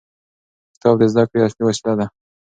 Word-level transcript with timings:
کتاب 0.73 0.95
د 0.99 1.03
زده 1.11 1.23
کړې 1.29 1.39
اصلي 1.47 1.63
وسیله 1.65 1.93
ده. 1.99 2.05